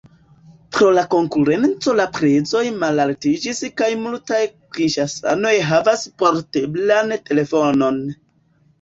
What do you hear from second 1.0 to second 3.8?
konkurenco la prezoj malaltiĝis